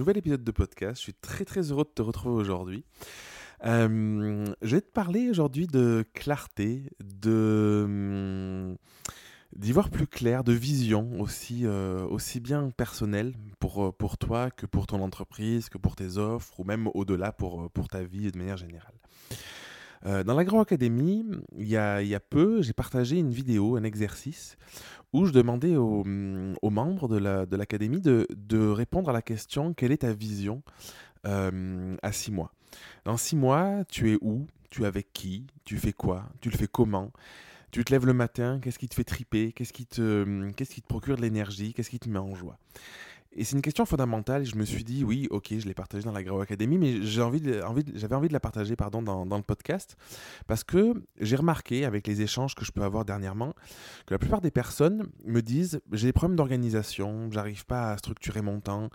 [0.00, 0.96] nouvel épisode de podcast.
[0.96, 2.84] Je suis très très heureux de te retrouver aujourd'hui.
[3.66, 8.76] Euh, je vais te parler aujourd'hui de clarté, de hum,
[9.54, 14.50] d'y voir plus clair, de vision aussi, euh, aussi bien personnelle pour, euh, pour toi
[14.50, 18.32] que pour ton entreprise, que pour tes offres ou même au-delà pour, pour ta vie
[18.32, 18.94] de manière générale.
[20.04, 21.26] Dans l'Agro Academy,
[21.58, 24.56] il y a, peu, j'ai partagé une vidéo, un exercice
[25.12, 29.98] où je demandais aux, mm, membres de l'académie de, répondre à la question quelle est
[29.98, 30.62] ta vision
[31.26, 32.52] euh, à six mois?
[33.04, 34.46] Dans six mois, tu es où?
[34.70, 35.46] Tu es avec qui?
[35.64, 36.24] Tu fais quoi?
[36.40, 37.10] Tu le fais comment?
[37.72, 39.52] Tu te lèves le matin, qu'est-ce qui te fait triper?
[39.52, 41.72] Qu'est-ce qui te, mm, qu'est-ce qui te procure de l'énergie?
[41.72, 42.58] Qu'est-ce qui te met en joie?
[43.32, 44.44] Et c'est une question fondamentale.
[44.44, 47.60] Je me suis dit, oui, ok, je l'ai partagée dans la Grow Academy, mais envie,
[47.62, 49.96] envie j'avais envie de la partager pardon, dans, dans le podcast
[50.46, 53.54] parce que j'ai remarqué avec les échanges que je peux avoir dernièrement
[54.06, 58.42] que la plupart des personnes me disent j'ai des problèmes d'organisation, j'arrive pas à structurer
[58.42, 58.90] mon temps,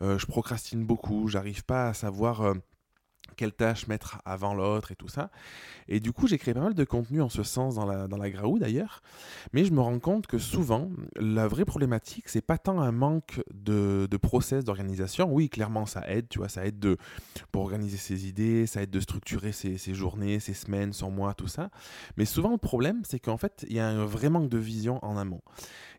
[0.00, 2.42] euh, je procrastine beaucoup, j'arrive pas à savoir.
[2.42, 2.54] Euh,
[3.36, 5.30] quelle tâche mettre avant l'autre et tout ça.
[5.88, 8.16] Et du coup, j'ai créé pas mal de contenu en ce sens dans la, dans
[8.16, 9.02] la Graou d'ailleurs.
[9.52, 13.42] Mais je me rends compte que souvent, la vraie problématique, c'est pas tant un manque
[13.52, 15.32] de, de process d'organisation.
[15.32, 16.96] Oui, clairement, ça aide, tu vois, ça aide de,
[17.52, 21.34] pour organiser ses idées, ça aide de structurer ses, ses journées, ses semaines, son mois,
[21.34, 21.70] tout ça.
[22.16, 25.04] Mais souvent, le problème, c'est qu'en fait, il y a un vrai manque de vision
[25.04, 25.42] en amont.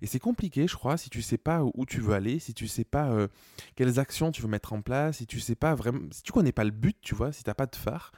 [0.01, 2.67] Et c'est compliqué, je crois, si tu sais pas où tu veux aller, si tu
[2.67, 3.27] sais pas euh,
[3.75, 6.51] quelles actions tu veux mettre en place, si tu sais pas vraiment, si tu connais
[6.51, 8.11] pas le but, tu vois, si t'as pas de phare,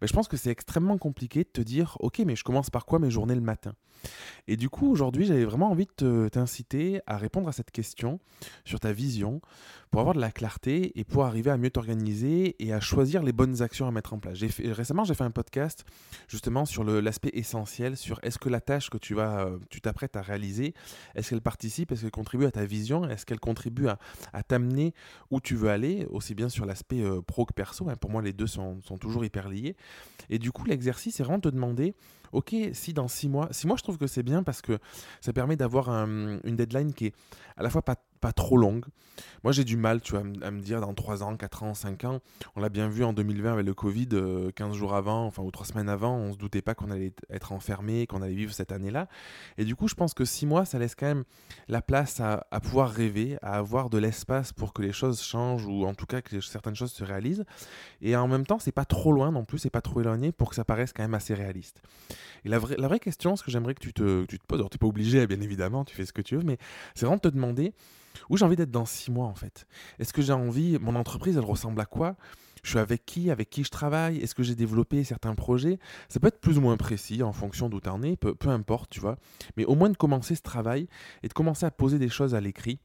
[0.00, 2.98] je pense que c'est extrêmement compliqué de te dire, ok, mais je commence par quoi
[2.98, 3.74] mes journées le matin?
[4.48, 8.20] Et du coup, aujourd'hui, j'avais vraiment envie de t'inciter à répondre à cette question
[8.64, 9.40] sur ta vision
[9.90, 13.32] pour avoir de la clarté et pour arriver à mieux t'organiser et à choisir les
[13.32, 14.38] bonnes actions à mettre en place.
[14.64, 15.84] Récemment, j'ai fait un podcast
[16.28, 20.16] justement sur l'aspect essentiel, sur est-ce que la tâche que tu vas, euh, tu t'apprêtes
[20.16, 20.74] à réaliser,
[21.14, 24.92] est-ce qu'elle participe, est-ce qu'elle contribue à ta vision, est-ce qu'elle contribue à, t'amener
[25.30, 27.88] où tu veux aller, aussi bien sur l'aspect euh, pro que perso.
[27.88, 27.96] Hein.
[27.96, 29.76] pour moi, les deux sont, sont, toujours hyper liés.
[30.30, 31.94] Et du coup, l'exercice, c'est vraiment de te demander,
[32.32, 34.78] ok, si dans six mois, six mois, je trouve que c'est bien parce que
[35.20, 37.14] ça permet d'avoir une deadline qui est
[37.56, 38.84] à la fois pas pas trop longue.
[39.44, 42.04] Moi, j'ai du mal, tu vois, à me dire dans 3 ans, 4 ans, 5
[42.04, 42.20] ans.
[42.54, 45.50] On l'a bien vu en 2020 avec le Covid, 15 euh, jours avant, enfin, ou
[45.50, 48.72] 3 semaines avant, on se doutait pas qu'on allait être enfermé, qu'on allait vivre cette
[48.72, 49.08] année-là.
[49.58, 51.24] Et du coup, je pense que 6 mois, ça laisse quand même
[51.68, 55.66] la place à, à pouvoir rêver, à avoir de l'espace pour que les choses changent,
[55.66, 57.44] ou en tout cas que certaines choses se réalisent.
[58.02, 60.50] Et en même temps, c'est pas trop loin non plus, c'est pas trop éloigné pour
[60.50, 61.80] que ça paraisse quand même assez réaliste.
[62.44, 64.60] Et la vraie, la vraie question, ce que j'aimerais que tu te, tu te poses,
[64.60, 66.58] alors tu n'es pas obligé, bien évidemment, tu fais ce que tu veux, mais
[66.94, 67.72] c'est vraiment de te demander
[68.30, 69.66] où j'ai envie d'être dans six mois en fait?
[69.98, 72.16] Est-ce que j'ai envie, mon entreprise, elle ressemble à quoi?
[72.62, 75.78] Je suis avec qui, avec qui je travaille, est-ce que j'ai développé certains projets?
[76.08, 78.48] Ça peut être plus ou moins précis en fonction d'où tu en es, peu, peu
[78.48, 79.18] importe, tu vois.
[79.56, 80.88] Mais au moins de commencer ce travail
[81.22, 82.80] et de commencer à poser des choses à l'écrit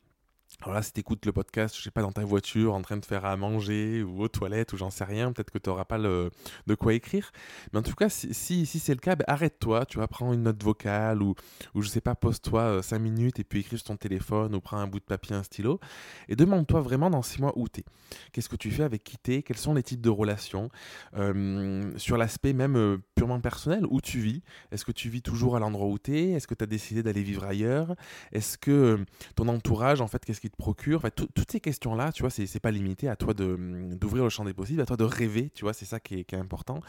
[0.59, 2.97] alors là, si tu écoutes le podcast, je sais pas, dans ta voiture, en train
[2.97, 5.85] de faire à manger ou aux toilettes ou j'en sais rien, peut-être que tu n'auras
[5.85, 6.29] pas le,
[6.67, 7.31] de quoi écrire.
[7.73, 10.43] Mais en tout cas, si, si, c'est le cas, ben, arrête-toi, tu vas prendre une
[10.43, 11.33] note vocale ou,
[11.73, 14.61] ou je sais pas, pose-toi 5 euh, minutes et puis écris sur ton téléphone ou
[14.61, 15.79] prends un bout de papier, un stylo
[16.27, 17.85] et demande-toi vraiment dans 6 mois où tu es.
[18.31, 20.69] Qu'est-ce que tu fais avec qui tu es Quels sont les types de relations?
[21.15, 24.43] Euh, Sur l'aspect même euh, purement personnel, où tu vis?
[24.71, 27.01] Est-ce que tu vis toujours à l'endroit où tu es Est-ce que tu as décidé
[27.01, 27.95] d'aller vivre ailleurs?
[28.31, 29.03] Est-ce que
[29.35, 31.03] ton entourage, en fait, qu'est-ce qui te procure.
[31.15, 34.81] toutes ces questions-là, tu vois, c'est pas limité à toi d'ouvrir le champ des possibles,
[34.81, 36.79] à toi de rêver, tu vois, c'est ça qui est, important,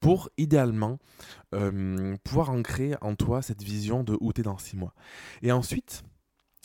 [0.00, 0.98] pour idéalement
[1.54, 4.94] euh, pouvoir ancrer en toi cette vision de où tu es dans six mois.
[5.42, 6.02] Et ensuite,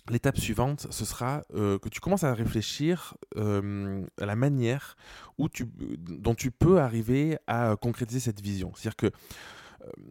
[0.10, 4.96] L'étape suivante, ce sera euh, que tu commences à réfléchir euh, à la manière
[5.38, 8.72] où tu, dont tu peux arriver à concrétiser cette vision.
[8.74, 9.12] C'est-à-dire que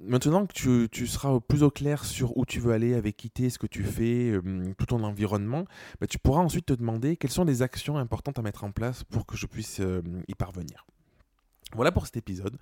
[0.03, 3.45] maintenant que tu, seras plus au clair sur où tu veux aller, avec qui tu
[3.45, 5.65] es, ce que tu fais, euh, tout ton environnement,
[6.01, 9.05] bah, tu pourras ensuite te demander quelles sont les actions importantes à mettre en place
[9.05, 10.87] pour que je puisse euh, y parvenir.
[11.77, 12.59] Voilà pour cet épisode.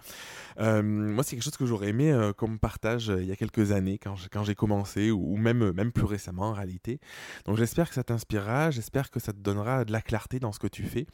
[0.59, 4.45] moi, c'est quelque chose que j'aurais aimé comme partage il y a quelques années, quand
[4.45, 7.01] j'ai commencé, ou, même, même plus récemment en réalité.
[7.47, 10.59] Donc j'espère que ça t'inspirera, j'espère que ça te donnera de la clarté dans ce
[10.59, 11.07] que tu fais.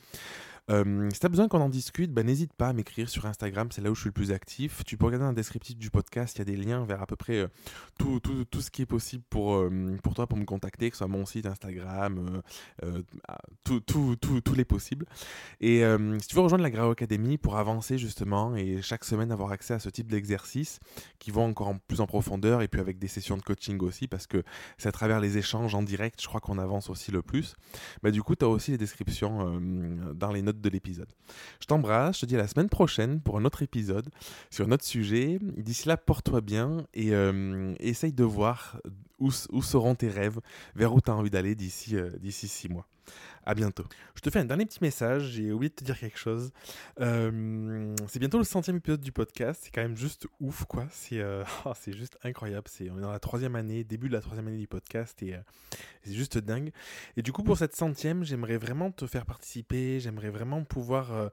[0.71, 3.69] Euh, si tu as besoin qu'on en discute, bah, n'hésite pas à m'écrire sur Instagram,
[3.71, 4.83] c'est là où je suis le plus actif.
[4.85, 7.17] Tu peux regarder le descriptif du podcast, il y a des liens vers à peu
[7.17, 7.49] près euh,
[7.99, 10.97] tout, tout, tout, ce qui est possible pour, euh, pour toi, pour me contacter, que
[10.97, 12.43] ce soit mon site Instagram,
[13.29, 15.07] ah, tous les possibles.
[15.61, 15.83] Et
[16.21, 19.75] si tu veux rejoindre la Grau Academy pour avancer justement et chaque semaine avoir accès
[19.75, 20.81] à ce type d'exercices
[21.19, 24.07] qui vont encore en plus en profondeur et puis avec des sessions de coaching aussi,
[24.07, 24.43] parce que
[24.79, 27.55] c'est à travers les échanges en direct, je crois qu'on avance aussi le plus.
[28.03, 29.61] Bah, du coup, tu as aussi les descriptions
[30.15, 31.09] dans les notes de l'épisode.
[31.61, 34.09] Je t'embrasse, je te dis à la semaine prochaine pour un autre épisode
[34.51, 35.39] sur un autre sujet.
[35.41, 38.81] D'ici là, porte-toi bien et euh, essaye de voir
[39.19, 40.41] où, seront tes rêves,
[40.75, 42.87] vers où tu as envie d'aller d'ici d'ici six mois.
[43.45, 43.85] À bientôt.
[44.15, 46.53] Je te fais un dernier petit message, j'ai oublié de te dire quelque chose.
[47.01, 51.21] Euh, c'est bientôt le centième épisode du podcast, c'est quand même juste ouf quoi, c'est
[51.21, 52.67] euh, oh, c'est juste incroyable.
[52.69, 55.35] C'est, on est dans la troisième année, début de la troisième année du podcast et
[55.35, 55.39] euh,
[56.05, 56.73] c'est juste dingue.
[57.17, 61.31] Et du coup pour cette centième, j'aimerais vraiment te faire participer, j'aimerais vraiment pouvoir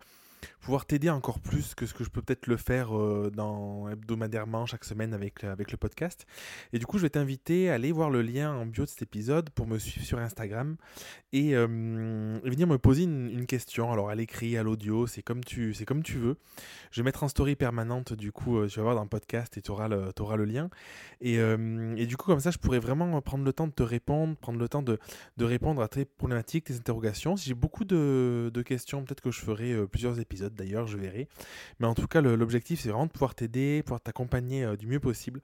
[0.62, 3.32] pouvoir t'aider encore plus que ce que je peux peut-être le faire euh,
[3.92, 6.26] hebdomadairement chaque semaine avec, avec le podcast.
[6.72, 9.02] Et du coup, je vais t'inviter à aller voir le lien en bio de cet
[9.02, 10.78] épisode pour me suivre sur Instagram
[11.34, 13.92] et, euh, venir me poser une, question.
[13.92, 16.38] Alors à l'écrit, à l'audio, c'est comme, tu, comme tu veux.
[16.92, 19.58] Je vais mettre en story permanente, du coup, euh, tu vas voir dans le podcast
[19.58, 19.90] et tu auras,
[20.20, 20.70] auras, le lien.
[21.22, 24.36] Et, et, du coup, comme ça, je pourrais vraiment prendre le temps de te répondre,
[24.38, 25.00] prendre le temps de,
[25.38, 27.36] de répondre à tes problématiques, tes interrogations.
[27.36, 31.28] Si j'ai beaucoup de, de questions, peut-être que je ferai plusieurs épisodes d'ailleurs, je verrai.
[31.80, 35.00] Mais en tout cas, l'objectif, c'est vraiment de pouvoir t'aider, pouvoir t'accompagner euh, du mieux
[35.00, 35.42] possible.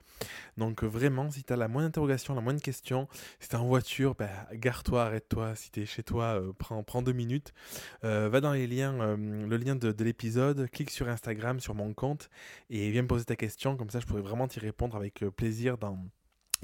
[0.58, 3.08] Donc euh, vraiment, si tu as la moindre interrogation, la moindre question,
[3.40, 5.56] si tu en voiture, bah, gare-toi, arrête-toi.
[5.56, 7.54] Si tu es chez toi, euh, prends, deux minutes.
[8.02, 12.30] va dans les liens, le lien de, de l'épisode, clique sur Instagram, sur mon compte,
[12.70, 13.78] et viens me poser ta question.
[13.78, 16.00] Comme ça, je pourrais vraiment t'y répondre avec plaisir dans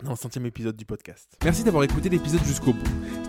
[0.02, 1.38] dans le centième épisode du podcast.
[1.44, 3.13] Merci d'avoir écouté l'épisode jusqu'au bout.